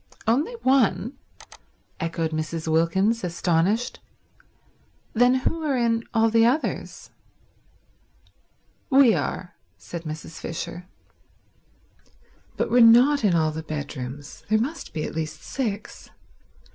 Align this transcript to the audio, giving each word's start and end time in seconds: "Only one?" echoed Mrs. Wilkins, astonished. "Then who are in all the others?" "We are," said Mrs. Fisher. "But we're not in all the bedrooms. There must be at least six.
"Only 0.25 0.53
one?" 0.63 1.19
echoed 1.99 2.31
Mrs. 2.31 2.67
Wilkins, 2.67 3.23
astonished. 3.23 3.99
"Then 5.13 5.35
who 5.35 5.61
are 5.61 5.77
in 5.77 6.05
all 6.11 6.31
the 6.31 6.43
others?" 6.43 7.11
"We 8.89 9.13
are," 9.13 9.53
said 9.77 10.01
Mrs. 10.05 10.39
Fisher. 10.39 10.87
"But 12.57 12.71
we're 12.71 12.81
not 12.81 13.23
in 13.23 13.35
all 13.35 13.51
the 13.51 13.61
bedrooms. 13.61 14.43
There 14.49 14.57
must 14.57 14.91
be 14.91 15.03
at 15.03 15.13
least 15.13 15.43
six. 15.43 16.09